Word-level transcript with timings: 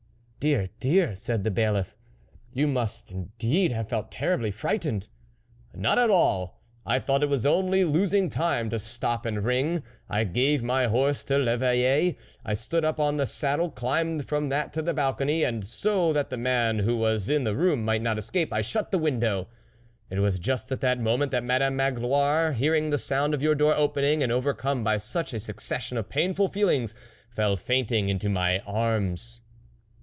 ""Dear! 0.51 0.69
dear!..." 0.79 1.15
said 1.15 1.43
the 1.43 1.51
bailiff, 1.51 1.95
"you 2.51 2.65
must 2.65 3.11
indeed 3.11 3.71
have 3.73 3.87
felt 3.89 4.09
terribly 4.11 4.49
frightened."" 4.49 5.07
Not 5.75 5.99
at 5.99 6.09
all! 6.09 6.59
I 6.83 6.97
thought 6.97 7.21
it 7.21 7.29
was 7.29 7.45
only 7.45 7.83
losing 7.83 8.27
time 8.27 8.67
to 8.71 8.79
stop 8.79 9.27
and 9.27 9.45
ring; 9.45 9.83
I 10.09 10.23
gave 10.23 10.63
my 10.63 10.87
horse 10.87 11.23
to 11.25 11.35
1'Eveille, 11.35 12.15
I 12.43 12.53
stood 12.55 12.83
up 12.83 12.99
on 12.99 13.17
the 13.17 13.27
saddle, 13.27 13.69
climbed 13.69 14.27
from 14.27 14.49
that 14.49 14.73
to 14.73 14.81
the 14.81 14.95
balcony, 14.95 15.43
and, 15.43 15.63
so 15.63 16.11
that 16.13 16.31
the 16.31 16.37
man 16.37 16.79
who 16.79 16.97
was 16.97 17.29
in 17.29 17.43
the 17.43 17.55
room 17.55 17.85
might 17.85 18.01
not 18.01 18.17
escape, 18.17 18.51
I 18.51 18.61
shut 18.63 18.89
the 18.89 18.97
win 18.97 19.19
dow. 19.19 19.45
It 20.09 20.17
was 20.17 20.39
just 20.39 20.71
at 20.71 20.81
that 20.81 20.99
moment 20.99 21.29
that 21.33 21.43
Madame 21.43 21.75
Magloire, 21.75 22.53
hearing 22.53 22.89
the 22.89 22.97
sound 22.97 23.35
of 23.35 23.43
your 23.43 23.53
door 23.53 23.75
opening, 23.75 24.23
and 24.23 24.31
overcome 24.31 24.83
by 24.83 24.97
such 24.97 25.35
a 25.35 25.39
succession 25.39 25.97
of 25.97 26.09
painful 26.09 26.47
feelings, 26.47 26.95
fell 27.29 27.55
faint 27.57 27.91
ing 27.91 28.09
into 28.09 28.27
my 28.27 28.57
arms." 28.65 29.41